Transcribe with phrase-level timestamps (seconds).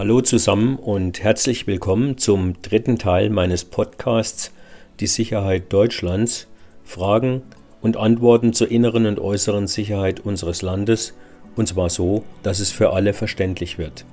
[0.00, 4.50] Hallo zusammen und herzlich willkommen zum dritten Teil meines Podcasts
[4.98, 6.46] Die Sicherheit Deutschlands,
[6.84, 7.42] Fragen
[7.82, 11.12] und Antworten zur inneren und äußeren Sicherheit unseres Landes,
[11.54, 14.06] und zwar so, dass es für alle verständlich wird.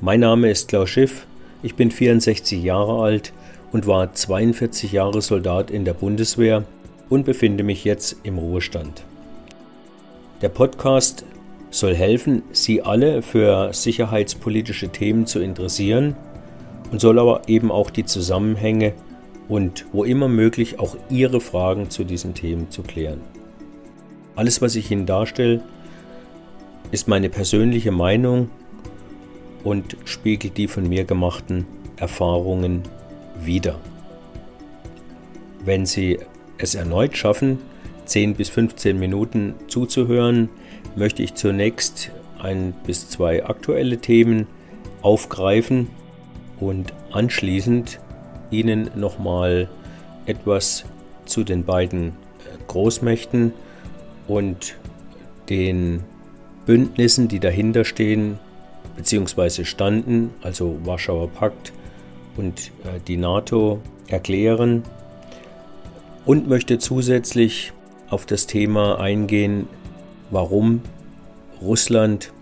[0.00, 1.26] Mein Name ist Klaus Schiff,
[1.62, 3.34] ich bin 64 Jahre alt
[3.70, 6.64] und war 42 Jahre Soldat in der Bundeswehr
[7.10, 9.04] und befinde mich jetzt im Ruhestand.
[10.40, 11.26] Der Podcast
[11.70, 16.16] soll helfen, Sie alle für sicherheitspolitische Themen zu interessieren
[16.90, 18.94] und soll aber eben auch die Zusammenhänge
[19.48, 23.20] und wo immer möglich auch Ihre Fragen zu diesen Themen zu klären.
[24.36, 25.62] Alles, was ich Ihnen darstelle,
[26.90, 28.50] ist meine persönliche Meinung
[29.64, 32.82] und spiegelt die von mir gemachten Erfahrungen
[33.40, 33.78] wider.
[35.64, 36.18] Wenn Sie
[36.56, 37.58] es erneut schaffen,
[38.04, 40.48] 10 bis 15 Minuten zuzuhören,
[40.96, 44.46] möchte ich zunächst ein bis zwei aktuelle Themen
[45.02, 45.88] aufgreifen
[46.60, 48.00] und anschließend
[48.50, 49.68] Ihnen nochmal
[50.26, 50.84] etwas
[51.24, 52.12] zu den beiden
[52.66, 53.52] Großmächten
[54.26, 54.76] und
[55.48, 56.04] den
[56.66, 58.38] Bündnissen, die dahinter stehen
[58.96, 59.64] bzw.
[59.64, 61.72] standen, also Warschauer Pakt
[62.36, 64.82] und äh, die NATO, erklären
[66.24, 67.72] und möchte zusätzlich
[68.10, 69.68] auf das Thema eingehen,
[70.30, 70.82] warum
[71.60, 72.32] Russland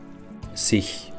[0.55, 1.12] sich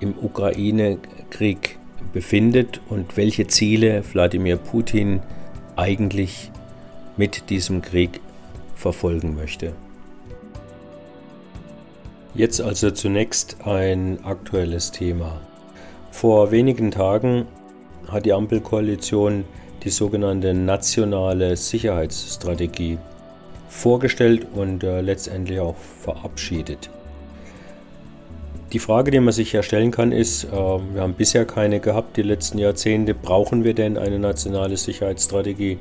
[0.00, 1.78] im Ukraine-Krieg
[2.12, 5.20] befindet und welche Ziele Wladimir Putin
[5.76, 6.50] eigentlich
[7.16, 8.20] mit diesem Krieg
[8.74, 9.72] verfolgen möchte.
[12.34, 15.40] Jetzt also zunächst ein aktuelles Thema.
[16.10, 17.46] Vor wenigen Tagen
[18.08, 19.44] hat die Ampelkoalition
[19.84, 22.98] die sogenannte nationale Sicherheitsstrategie
[23.68, 26.90] vorgestellt und äh, letztendlich auch verabschiedet.
[28.72, 32.16] Die Frage, die man sich ja stellen kann, ist, äh, wir haben bisher keine gehabt,
[32.16, 35.78] die letzten Jahrzehnte, brauchen wir denn eine nationale Sicherheitsstrategie?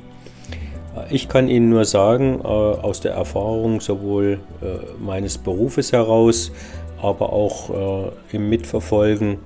[0.96, 4.67] Äh, ich kann Ihnen nur sagen, äh, aus der Erfahrung sowohl äh,
[5.00, 6.52] meines Berufes heraus,
[7.00, 9.38] aber auch im Mitverfolgen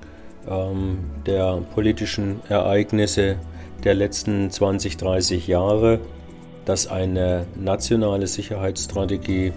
[0.48, 3.36] ähm, der politischen Ereignisse
[3.84, 6.00] der letzten 20, 30 Jahre,
[6.64, 9.52] dass eine nationale Sicherheitsstrategie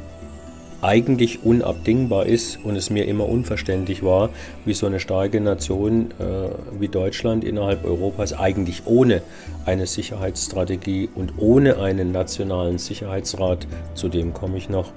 [0.82, 4.30] eigentlich unabdingbar ist und es mir immer unverständlich war,
[4.66, 9.22] wie so eine starke Nation äh, wie Deutschland innerhalb Europas eigentlich ohne
[9.66, 13.66] eine Sicherheitsstrategie und ohne einen nationalen Sicherheitsrat,
[13.96, 14.92] zu dem komme ich noch,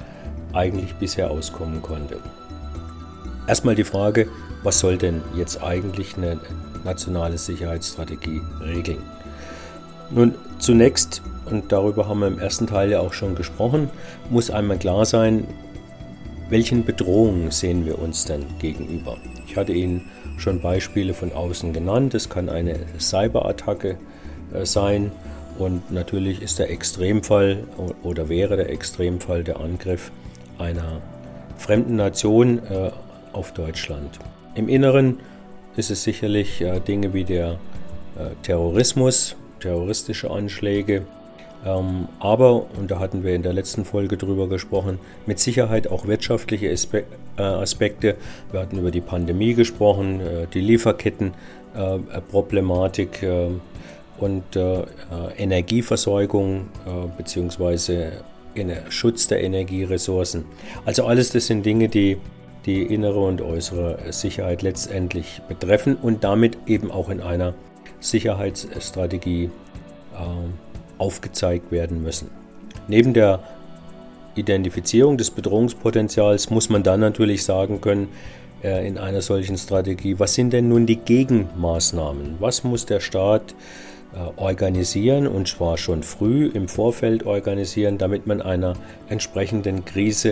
[0.53, 2.19] eigentlich bisher auskommen konnte.
[3.47, 4.29] Erstmal die Frage,
[4.63, 6.39] was soll denn jetzt eigentlich eine
[6.85, 9.03] nationale Sicherheitsstrategie regeln?
[10.11, 13.91] Nun, zunächst und darüber haben wir im ersten Teil ja auch schon gesprochen,
[14.31, 15.47] muss einmal klar sein,
[16.51, 19.19] welchen Bedrohungen sehen wir uns denn gegenüber.
[19.47, 22.15] Ich hatte Ihnen schon Beispiele von außen genannt.
[22.15, 23.97] Es kann eine Cyberattacke
[24.55, 25.13] äh, sein
[25.59, 27.65] und natürlich ist der Extremfall
[28.03, 30.11] oder wäre der Extremfall der Angriff
[30.59, 31.03] einer
[31.57, 32.91] fremden Nation äh,
[33.33, 34.19] auf Deutschland.
[34.55, 35.19] Im Inneren
[35.77, 37.59] ist es sicherlich äh, Dinge wie der
[38.43, 41.07] Terrorismus, terroristische Anschläge,
[41.65, 46.69] aber, und da hatten wir in der letzten Folge drüber gesprochen, mit Sicherheit auch wirtschaftliche
[46.69, 48.17] äh, Aspekte.
[48.53, 53.51] Wir hatten über die Pandemie gesprochen, äh, die Lieferkettenproblematik äh, äh,
[54.19, 54.85] und äh, äh,
[55.37, 56.67] Energieversorgung
[57.17, 58.11] bzw.
[58.89, 60.45] Schutz der Energieressourcen.
[60.85, 62.17] Also alles das sind Dinge, die
[62.67, 67.55] die innere und äußere Sicherheit letztendlich betreffen und damit eben auch in einer
[68.01, 69.51] Sicherheitsstrategie
[70.99, 72.31] aufgezeigt werden müssen.
[72.89, 73.41] Neben der
[74.35, 78.09] Identifizierung des Bedrohungspotenzials muss man dann natürlich sagen können,
[78.63, 82.37] äh, in einer solchen Strategie, was sind denn nun die Gegenmaßnahmen?
[82.39, 83.55] Was muss der Staat
[84.15, 88.75] äh, organisieren und zwar schon früh im Vorfeld organisieren, damit man einer
[89.09, 90.31] entsprechenden Krise,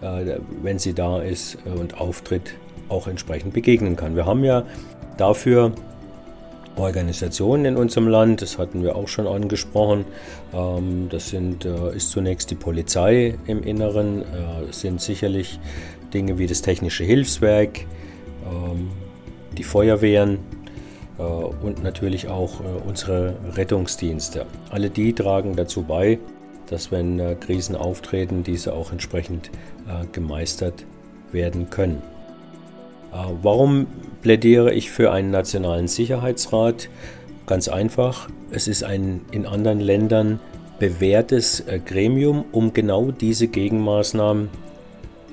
[0.00, 2.54] äh, wenn sie da ist und auftritt,
[2.88, 4.16] auch entsprechend begegnen kann.
[4.16, 4.64] Wir haben ja
[5.16, 5.72] dafür
[6.80, 10.04] Organisationen in unserem Land, das hatten wir auch schon angesprochen.
[10.52, 14.24] Ähm, das sind, äh, ist zunächst die Polizei im Inneren, äh,
[14.72, 15.60] sind sicherlich
[16.12, 17.80] Dinge wie das Technische Hilfswerk,
[18.44, 18.90] ähm,
[19.56, 20.38] die Feuerwehren
[21.18, 24.46] äh, und natürlich auch unsere Rettungsdienste.
[24.70, 26.18] Alle die tragen dazu bei,
[26.68, 29.50] dass wenn Krisen auftreten, diese auch entsprechend
[30.12, 30.84] gemeistert
[31.32, 32.00] werden können.
[33.12, 33.86] Warum
[34.22, 36.88] plädiere ich für einen nationalen Sicherheitsrat.
[37.46, 40.40] Ganz einfach, es ist ein in anderen Ländern
[40.78, 44.48] bewährtes äh, Gremium, um genau diese Gegenmaßnahmen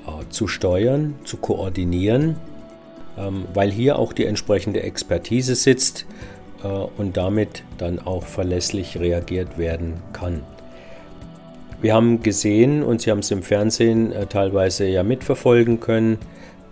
[0.06, 2.36] äh, zu steuern, zu koordinieren.
[3.16, 6.06] ähm, weil hier auch die entsprechende Expertise sitzt
[6.62, 10.42] äh, und damit dann auch verlässlich reagiert werden kann.
[11.80, 16.18] Wir haben gesehen und Sie haben es im Fernsehen teilweise ja mitverfolgen können,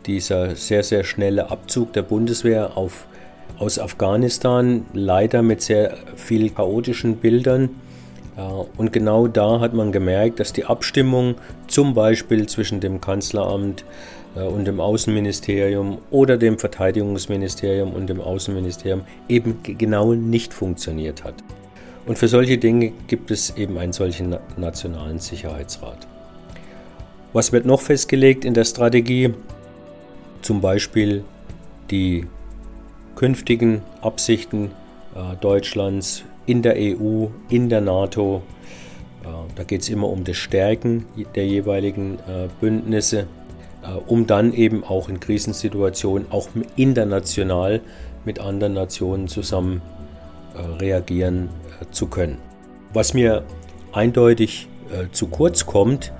[0.06, 3.06] dieser sehr, sehr schnelle Abzug der Bundeswehr auf,
[3.58, 7.70] aus Afghanistan, leider mit sehr viel chaotischen Bildern.
[8.76, 11.36] Und genau da hat man gemerkt, dass die Abstimmung
[11.68, 13.84] zum Beispiel zwischen dem Kanzleramt
[14.36, 21.34] äh, und dem Außenministerium oder dem Verteidigungsministerium und dem Außenministerium eben genau nicht funktioniert hat.
[22.04, 26.06] Und für solche Dinge gibt es eben einen solchen nationalen Sicherheitsrat.
[27.32, 29.34] Was wird noch festgelegt in der Strategie?
[30.46, 31.24] Zum Beispiel
[31.90, 32.24] die
[33.16, 34.70] künftigen Absichten
[35.16, 38.44] äh, Deutschlands in der EU, in der NATO.
[39.24, 39.26] Äh,
[39.56, 41.04] da geht es immer um das Stärken
[41.34, 42.20] der jeweiligen
[42.60, 43.26] Bündnisse
[43.82, 46.46] äh, um dann eben auch in Krisensituationen, auch
[46.76, 47.80] international
[48.24, 49.82] mit anderen Nationen zusammen
[50.78, 51.48] reagieren
[51.90, 52.38] zu können.
[52.92, 53.42] Was mir
[53.92, 54.68] eindeutig
[55.10, 56.12] zu kurz kommt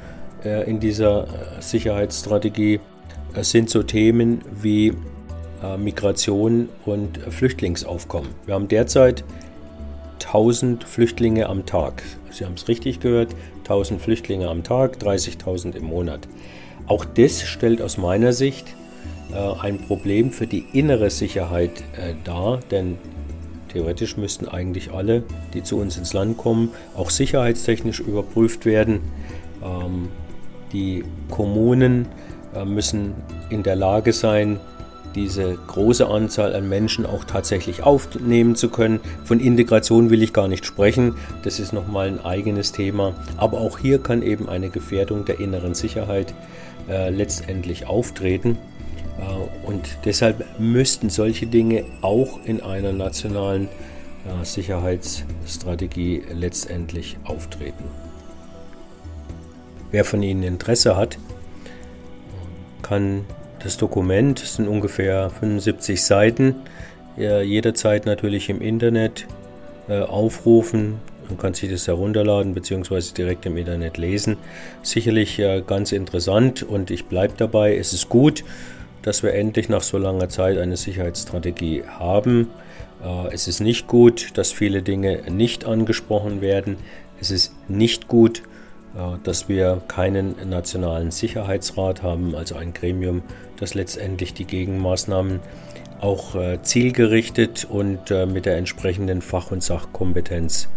[0.42, 1.26] in dieser
[1.60, 2.80] Sicherheitsstrategie,
[3.42, 4.92] sind so Themen wie
[5.78, 8.30] Migration und Flüchtlingsaufkommen.
[8.44, 9.24] Wir haben derzeit
[10.26, 12.02] 1000 Flüchtlinge am Tag.
[12.30, 16.28] Sie haben es richtig gehört, 1000 Flüchtlinge am Tag, 30.000 im Monat.
[16.86, 18.74] Auch das stellt aus meiner Sicht
[19.32, 22.98] äh, ein Problem für die innere Sicherheit äh, dar, denn
[23.72, 25.24] theoretisch müssten eigentlich alle,
[25.54, 29.00] die zu uns ins Land kommen, auch sicherheitstechnisch überprüft werden.
[29.62, 30.08] Ähm,
[30.72, 33.14] die Kommunen äh, müssen
[33.50, 34.58] in der Lage sein,
[35.16, 39.00] diese große Anzahl an Menschen auch tatsächlich aufnehmen zu können.
[39.24, 43.14] Von Integration will ich gar nicht sprechen, das ist nochmal ein eigenes Thema.
[43.36, 46.34] Aber auch hier kann eben eine Gefährdung der inneren Sicherheit
[46.88, 48.58] äh, letztendlich auftreten.
[49.18, 53.68] Äh, und deshalb müssten solche Dinge auch in einer nationalen
[54.26, 57.84] äh, Sicherheitsstrategie letztendlich auftreten.
[59.90, 61.16] Wer von Ihnen Interesse hat,
[62.86, 63.24] kann
[63.62, 66.54] das Dokument, das sind ungefähr 75 Seiten,
[67.16, 69.26] jederzeit natürlich im Internet
[69.88, 73.00] aufrufen, man kann sich das herunterladen bzw.
[73.16, 74.36] direkt im Internet lesen.
[74.82, 77.76] Sicherlich äh, ganz interessant und ich bleibe dabei.
[77.76, 78.44] Es ist gut,
[79.02, 82.48] dass wir endlich nach so langer Zeit eine Sicherheitsstrategie haben.
[83.02, 86.76] Äh, es ist nicht gut, dass viele Dinge nicht angesprochen werden.
[87.20, 88.55] Es ist nicht gut, äh,
[89.22, 93.22] dass wir keinen nationalen Sicherheitsrat haben, also ein Gremium,
[93.58, 95.40] das letztendlich die Gegenmaßnahmen
[96.00, 100.68] auch zielgerichtet und mit der entsprechenden Fach- und Sachkompetenz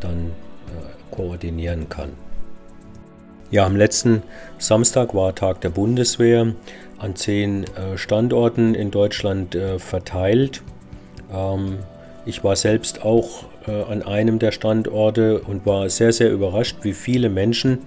[0.00, 2.10] dann äh, koordinieren kann.
[3.50, 4.22] Ja, am letzten
[4.58, 6.54] Samstag war Tag der Bundeswehr
[6.98, 10.62] an zehn äh, Standorten in Deutschland äh, verteilt.
[11.32, 11.78] Ähm,
[12.26, 17.30] ich war selbst auch an einem der Standorte und war sehr, sehr überrascht, wie viele
[17.30, 17.78] Menschen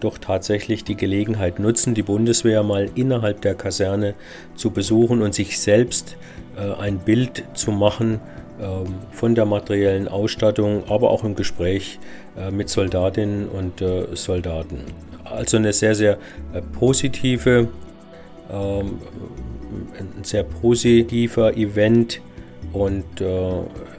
[0.00, 4.14] doch tatsächlich die Gelegenheit nutzen, die Bundeswehr mal innerhalb der Kaserne
[4.56, 6.16] zu besuchen und sich selbst
[6.80, 8.20] ein Bild zu machen
[8.60, 11.98] ähm, von der materiellen Ausstattung, aber auch im Gespräch
[12.36, 14.78] äh, mit Soldatinnen und äh, Soldaten.
[15.24, 16.18] Also eine sehr, sehr
[16.52, 17.66] äh, positive,
[18.52, 18.98] ähm,
[19.98, 22.20] ein sehr positiver Event
[22.74, 23.24] und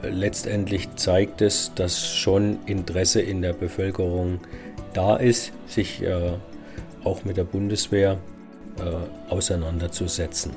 [0.02, 4.40] letztendlich zeigt es, dass schon Interesse in der Bevölkerung
[4.92, 6.02] da ist, sich
[7.02, 8.18] auch mit der Bundeswehr
[9.28, 10.52] auseinanderzusetzen.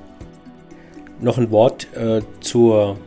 [1.21, 1.87] Noch ein Wort
[2.41, 2.97] zur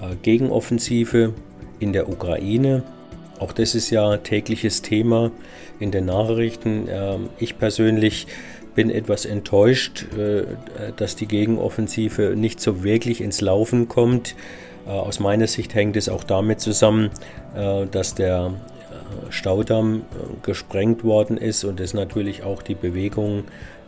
[0.00, 1.34] äh, Gegenoffensive
[1.78, 2.82] in der Ukraine.
[3.38, 5.30] Auch das ist ja tägliches Thema
[5.78, 6.86] in den Nachrichten.
[6.88, 8.26] Ähm, ich persönlich
[8.80, 10.44] bin etwas enttäuscht, äh,
[10.96, 14.34] dass die Gegenoffensive nicht so wirklich ins Laufen kommt.
[14.86, 17.10] Äh, aus meiner Sicht hängt es auch damit zusammen,
[17.90, 18.54] dass der
[19.28, 20.02] Staudamm
[20.44, 23.42] gesprengt worden ist und es natürlich auch die Bewegung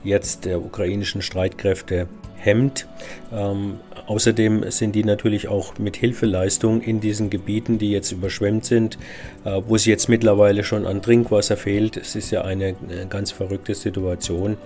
[0.05, 2.87] jetzt der ukrainischen Streitkräfte hemmt.
[3.33, 3.75] Ähm,
[4.07, 8.99] außerdem sind die natürlich auch mit Hilfeleistung in diesen Gebieten, die jetzt überschwemmt sind,
[9.45, 11.97] äh, wo es jetzt mittlerweile schon an Trinkwasser fehlt.
[11.97, 14.57] Es ist ja eine, eine ganz verrückte Situation.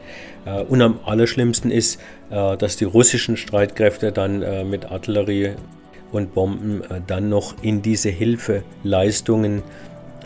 [0.46, 2.00] Äh, und am allerschlimmsten ist,
[2.30, 5.52] äh, dass die russischen Streitkräfte dann äh, mit Artillerie
[6.12, 9.62] und Bomben äh, dann noch in diese Hilfeleistungen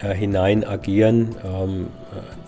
[0.02, 1.34] äh, hinein agieren.
[1.44, 1.88] Ähm,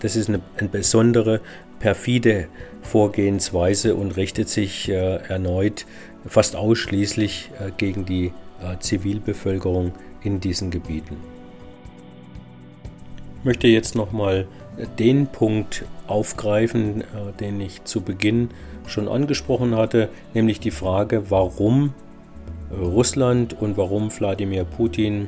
[0.01, 1.39] das ist eine, eine besondere
[1.83, 2.47] perfide
[2.81, 5.85] Vorgehensweise und richtet sich äh, erneut
[6.25, 8.27] fast ausschließlich äh, gegen die
[8.61, 11.17] äh, Zivilbevölkerung in diesen Gebieten.
[13.37, 14.47] Ich möchte jetzt nochmal
[14.97, 17.05] den Punkt aufgreifen, äh,
[17.37, 18.51] den ich zu Beginn
[18.87, 21.93] schon angesprochen hatte, nämlich die Frage, warum
[22.71, 25.27] Russland und warum Wladimir Putin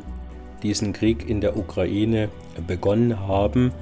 [0.63, 2.29] diesen Krieg in der Ukraine
[2.65, 3.73] begonnen haben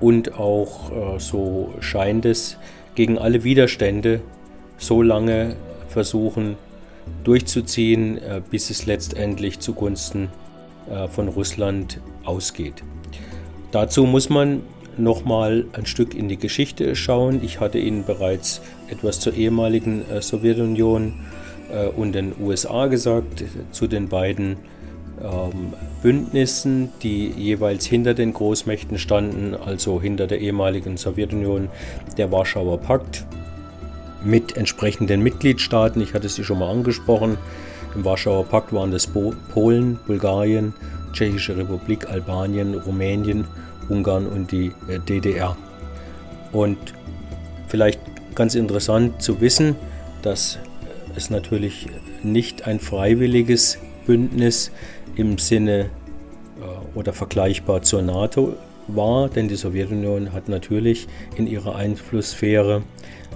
[0.00, 2.56] und auch, äh, so scheint es,
[2.94, 4.20] gegen alle Widerstände
[4.78, 5.56] so lange
[5.88, 6.56] versuchen
[7.24, 10.28] durchzuziehen, äh, bis es letztendlich zugunsten
[10.90, 12.82] äh, von Russland ausgeht.
[13.72, 14.62] Dazu muss man
[14.96, 17.40] nochmal ein Stück in die Geschichte schauen.
[17.42, 21.14] Ich hatte Ihnen bereits etwas zur ehemaligen Sowjetunion
[21.96, 24.56] und den USA gesagt, zu den beiden
[25.22, 31.68] ähm, Bündnissen, die jeweils hinter den Großmächten standen, also hinter der ehemaligen Sowjetunion,
[32.16, 33.24] der Warschauer Pakt
[34.24, 36.00] mit entsprechenden Mitgliedstaaten.
[36.02, 37.38] Ich hatte sie schon mal angesprochen.
[37.94, 40.74] Im Warschauer Pakt waren das Polen, Bulgarien,
[41.12, 43.46] Tschechische Republik, Albanien, Rumänien,
[43.88, 45.56] Ungarn und die äh, DDR.
[46.52, 46.78] Und
[47.68, 48.00] vielleicht
[48.34, 49.76] ganz interessant zu wissen,
[50.22, 50.58] dass
[51.16, 51.86] es natürlich
[52.22, 54.70] nicht ein freiwilliges Bündnis
[55.16, 55.80] im Sinne
[56.60, 58.54] äh, oder vergleichbar zur NATO
[58.88, 62.82] war, denn die Sowjetunion hat natürlich in ihrer Einflusssphäre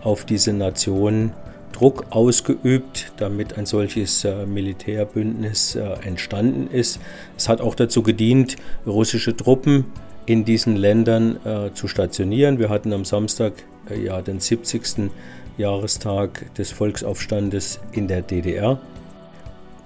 [0.03, 1.33] auf diese Nation
[1.73, 7.01] Druck ausgeübt, damit ein solches äh, Militärbündnis äh, entstanden ist.
[7.37, 9.87] Es hat auch dazu gedient, russische Truppen
[10.27, 12.61] in diesen Ländern äh, zu stationieren.
[12.61, 13.55] Wir hatten am Samstag
[13.91, 15.11] äh, ja den 70.
[15.59, 18.81] Jahrestag des Volksaufstandes in der DDR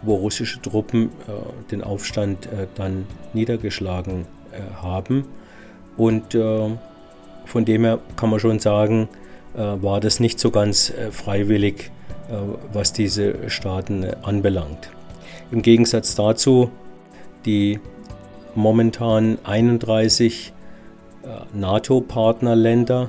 [0.02, 5.24] wo russische Truppen äh, den Aufstand äh, dann niedergeschlagen äh, haben.
[5.96, 6.70] Und äh,
[7.44, 9.08] von dem her kann man schon sagen,
[9.54, 11.90] äh, war das nicht so ganz äh, freiwillig,
[12.74, 14.90] was diese Staaten anbelangt.
[15.50, 16.70] Im Gegensatz dazu
[17.46, 17.80] die
[18.54, 20.52] momentan 31
[21.54, 23.08] NATO-Partnerländer.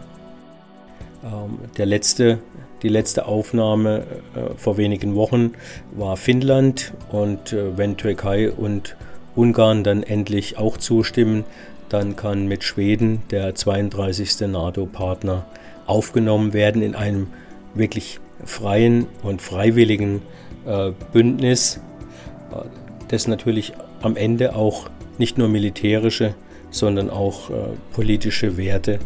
[1.24, 2.40] Ähm, der letzte
[2.82, 5.52] die letzte Aufnahme äh, vor wenigen Wochen
[5.92, 8.96] war Finnland und äh, wenn Türkei und
[9.36, 11.44] Ungarn dann endlich auch zustimmen,
[11.90, 14.48] dann kann mit Schweden der 32.
[14.48, 15.46] NATO-Partner
[15.88, 17.28] aufgenommen werden in einem
[17.74, 20.22] wirklich freien und freiwilligen
[20.66, 21.82] äh, Bündnis,
[22.52, 22.66] äh,
[23.10, 26.36] das natürlich am Ende auch nicht nur militärische,
[26.72, 27.54] sondern auch äh,
[27.92, 29.00] politische Werte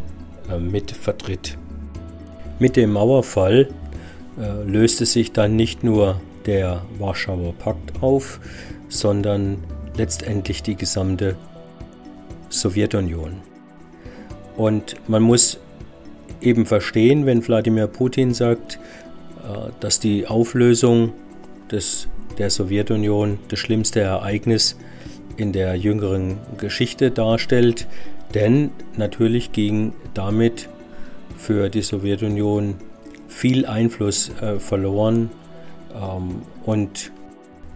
[0.52, 1.58] äh, mit vertritt.
[2.60, 3.70] Mit dem Mauerfall
[4.40, 8.40] äh, löste sich dann nicht nur der Warschauer Pakt auf,
[8.90, 9.58] sondern
[9.98, 11.36] letztendlich die gesamte
[12.50, 13.42] Sowjetunion.
[14.56, 15.60] Und man muss
[16.42, 18.80] eben verstehen, wenn Wladimir Putin sagt,
[19.44, 21.14] äh, dass die Auflösung
[21.72, 22.08] des,
[22.38, 24.78] der Sowjetunion das schlimmste Ereignis
[25.38, 27.88] in der jüngeren Geschichte darstellt,
[28.34, 30.70] denn natürlich ging damit
[31.44, 32.76] für die Sowjetunion
[33.28, 35.30] viel Einfluss äh, verloren.
[35.94, 37.12] Ähm, und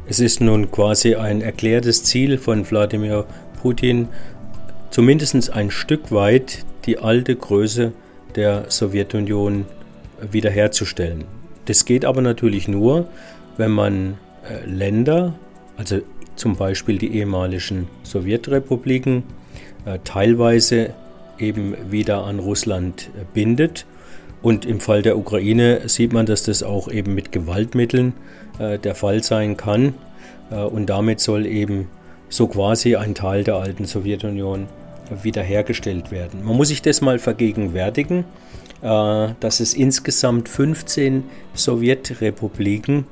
[0.08, 3.26] es ist nun quasi ein erklärtes Ziel von Wladimir
[3.62, 4.08] Putin,
[4.90, 7.92] zumindest ein Stück weit die alte Größe
[8.36, 9.66] der Sowjetunion
[10.32, 11.26] wiederherzustellen.
[11.66, 13.10] Das geht aber natürlich nur,
[13.58, 14.18] wenn man
[14.50, 15.36] äh, Länder,
[15.76, 16.00] also
[16.38, 19.24] zum Beispiel die ehemaligen Sowjetrepubliken,
[19.84, 20.94] äh, teilweise
[21.40, 23.86] eben wieder an Russland bindet.
[24.42, 28.14] Und im Fall der Ukraine sieht man, dass das auch eben mit Gewaltmitteln
[28.60, 29.96] äh, der Fall sein kann.
[30.52, 31.88] Äh, und damit soll eben
[32.30, 34.68] so quasi ein Teil der alten Sowjetunion
[35.24, 36.44] wiederhergestellt werden.
[36.44, 38.26] Man muss sich das mal vergegenwärtigen,
[38.82, 43.06] äh, dass es insgesamt 15 Sowjetrepubliken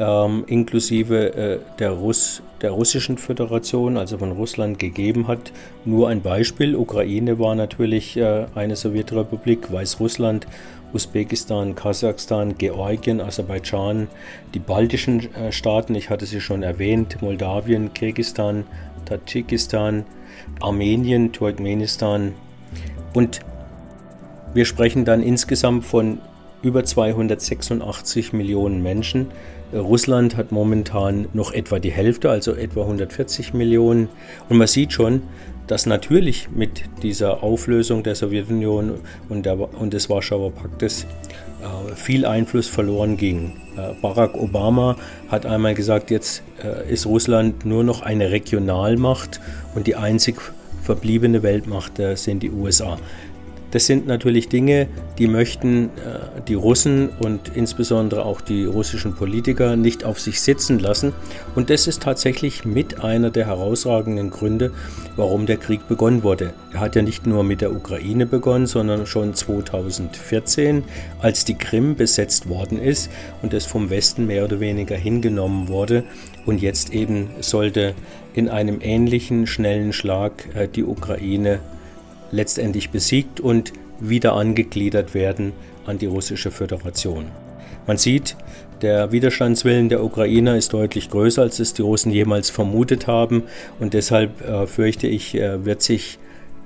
[0.00, 5.52] ähm, inklusive äh, der, Russ, der Russischen Föderation, also von Russland, gegeben hat.
[5.84, 10.46] Nur ein Beispiel, Ukraine war natürlich äh, eine Sowjetrepublik, Weißrussland,
[10.94, 14.08] Usbekistan, Kasachstan, Georgien, Aserbaidschan,
[14.54, 18.64] die baltischen äh, Staaten, ich hatte sie schon erwähnt, Moldawien, Kirgistan,
[19.04, 20.04] Tadschikistan,
[20.60, 22.32] Armenien, Turkmenistan
[23.12, 23.40] und
[24.54, 26.18] wir sprechen dann insgesamt von
[26.62, 29.28] über 286 Millionen Menschen.
[29.72, 34.08] Russland hat momentan noch etwa die Hälfte, also etwa 140 Millionen.
[34.48, 35.22] Und man sieht schon,
[35.66, 38.94] dass natürlich mit dieser Auflösung der Sowjetunion
[39.28, 43.52] und, der, und des Warschauer Paktes äh, viel Einfluss verloren ging.
[43.76, 44.96] Äh, Barack Obama
[45.28, 49.40] hat einmal gesagt, jetzt äh, ist Russland nur noch eine Regionalmacht
[49.76, 50.40] und die einzig
[50.82, 52.98] verbliebene Weltmacht äh, sind die USA.
[53.70, 59.76] Das sind natürlich Dinge, die möchten äh, die Russen und insbesondere auch die russischen Politiker
[59.76, 61.12] nicht auf sich sitzen lassen.
[61.54, 64.72] Und das ist tatsächlich mit einer der herausragenden Gründe,
[65.16, 66.52] warum der Krieg begonnen wurde.
[66.72, 70.82] Er hat ja nicht nur mit der Ukraine begonnen, sondern schon 2014,
[71.20, 73.10] als die Krim besetzt worden ist
[73.42, 76.04] und es vom Westen mehr oder weniger hingenommen wurde.
[76.44, 77.94] Und jetzt eben sollte
[78.34, 81.60] in einem ähnlichen schnellen Schlag äh, die Ukraine
[82.30, 85.52] letztendlich besiegt und wieder angegliedert werden
[85.86, 87.26] an die russische Föderation.
[87.86, 88.36] Man sieht,
[88.82, 93.42] der Widerstandswillen der Ukrainer ist deutlich größer, als es die Russen jemals vermutet haben
[93.78, 96.18] und deshalb äh, fürchte ich, äh, wird sich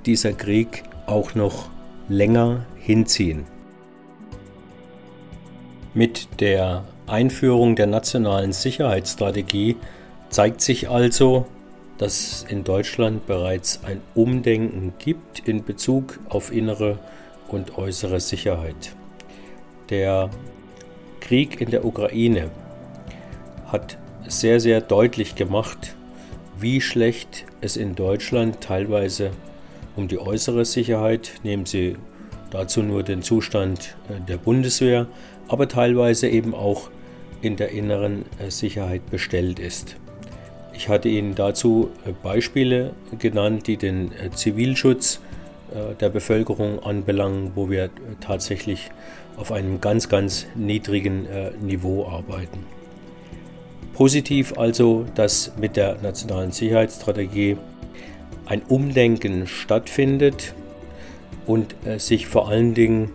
[0.05, 1.69] dieser Krieg auch noch
[2.07, 3.45] länger hinziehen.
[5.93, 9.77] Mit der Einführung der nationalen Sicherheitsstrategie
[10.29, 11.45] zeigt sich also,
[11.97, 16.99] dass es in Deutschland bereits ein Umdenken gibt in Bezug auf innere
[17.47, 18.95] und äußere Sicherheit.
[19.89, 20.29] Der
[21.21, 22.51] Krieg in der Ukraine
[23.67, 23.97] hat
[24.27, 25.95] sehr, sehr deutlich gemacht,
[26.59, 29.31] wie schlecht es in Deutschland teilweise
[29.95, 31.95] um die äußere Sicherheit, nehmen Sie
[32.51, 35.07] dazu nur den Zustand äh, der Bundeswehr,
[35.47, 36.89] aber teilweise eben auch
[37.41, 39.95] in der inneren äh, Sicherheit bestellt ist.
[40.75, 45.21] Ich hatte Ihnen dazu äh, Beispiele genannt, die den äh, Zivilschutz
[45.71, 47.89] äh, der Bevölkerung anbelangen, wo wir
[48.19, 48.91] tatsächlich
[49.37, 51.27] auf einem ganz, ganz niedrigen
[51.61, 52.59] Niveau arbeiten.
[53.93, 57.57] Positiv also, dass mit der nationalen Sicherheitsstrategie
[58.45, 60.53] ein Umdenken stattfindet
[61.45, 63.11] und sich vor allen Dingen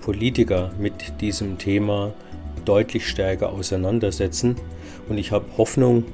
[0.00, 2.14] Politiker mit diesem Thema
[2.64, 4.56] deutlich stärker auseinandersetzen.
[5.10, 6.04] Und ich habe Hoffnung,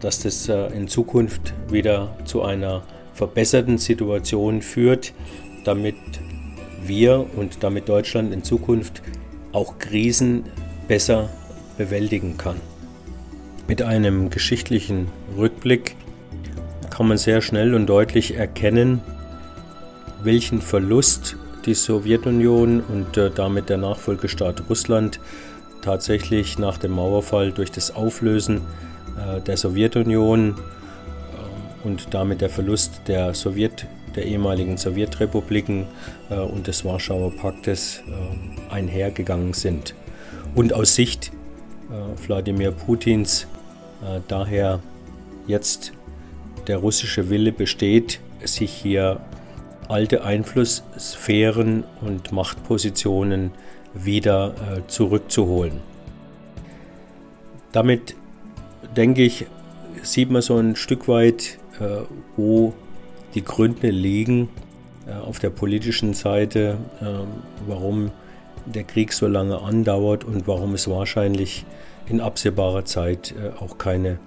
[0.00, 2.82] dass das äh, in Zukunft wieder zu einer
[3.14, 5.12] verbesserten Situation führt,
[5.64, 5.96] damit
[6.84, 9.02] wir und damit Deutschland in Zukunft
[9.52, 10.44] auch Krisen
[10.88, 11.28] besser
[11.78, 12.56] bewältigen kann.
[13.68, 15.94] Mit einem geschichtlichen Rückblick
[16.90, 19.00] kann man sehr schnell und deutlich erkennen,
[20.22, 25.20] welchen Verlust die Sowjetunion und äh, damit der Nachfolgestaat Russland
[25.80, 28.60] tatsächlich nach dem Mauerfall durch das Auflösen äh,
[29.46, 35.86] der Sowjetunion äh, und damit der Verlust der Sowjet, der ehemaligen Sowjetrepubliken
[36.30, 38.02] äh, und des Warschauer Paktes
[38.70, 39.94] einhergegangen sind.
[40.54, 41.32] Und aus Sicht
[42.26, 43.46] Wladimir Putins
[44.28, 44.80] daher
[45.46, 45.92] jetzt
[46.66, 49.20] der russische Wille besteht, sich hier
[49.88, 53.50] alte Einflusssphären und Machtpositionen
[53.94, 54.54] wieder
[54.88, 55.80] zurückzuholen.
[57.72, 58.14] Damit
[58.96, 59.46] denke ich,
[60.02, 62.02] sieht man so ein Stück weit, äh,
[62.36, 62.72] wo
[63.34, 64.48] die Gründe liegen
[65.06, 67.04] äh, auf der politischen Seite, äh,
[67.66, 68.10] warum
[68.66, 71.64] der Krieg so lange andauert und warum es wahrscheinlich
[72.08, 74.18] in absehbarer Zeit äh, auch keine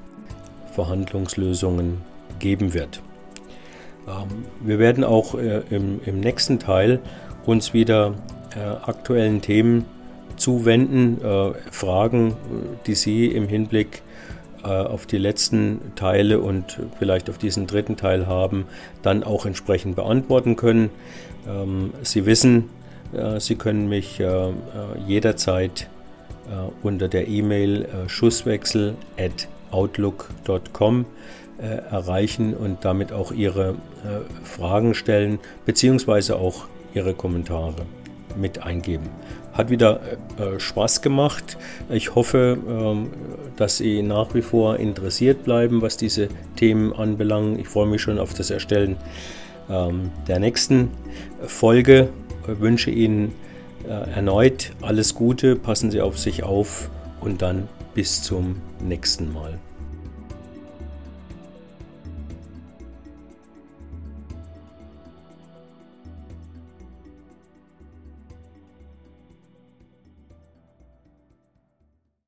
[0.74, 2.02] Verhandlungslösungen
[2.40, 3.02] geben wird.
[4.08, 7.00] Ähm, wir werden auch äh, im, im, nächsten Teil
[7.46, 8.16] uns wieder
[8.56, 9.86] äh, aktuellen Themen
[10.36, 11.22] zuwenden,
[11.72, 12.36] Fragen,
[12.88, 14.02] die Sie im Hinblick
[14.70, 18.66] auf die letzten Teile und vielleicht auf diesen dritten Teil haben,
[19.02, 20.90] dann auch entsprechend beantworten können.
[21.48, 22.70] Ähm, Sie wissen,
[23.14, 24.52] äh, Sie können mich äh,
[25.08, 25.90] jederzeit
[26.84, 31.06] unter der E-Mail schusswechsel at outlook.com
[31.58, 33.74] erreichen und damit auch Ihre
[34.44, 37.88] Fragen stellen, beziehungsweise auch Ihre Kommentare
[38.38, 39.10] mit eingeben.
[39.54, 40.02] Hat wieder
[40.38, 41.58] äh, Spaß gemacht.
[41.90, 43.10] Ich hoffe, ähm,
[43.56, 47.60] dass Sie nach wie vor interessiert bleiben, was diese Themen anbelangt.
[47.60, 48.98] Ich freue mich schon auf das Erstellen
[49.70, 50.90] ähm, der nächsten
[51.46, 52.10] Folge.
[52.48, 53.34] Ich wünsche Ihnen
[53.88, 56.90] äh, erneut alles Gute, passen Sie auf sich auf
[57.22, 59.60] und dann bis zum nächsten Mal.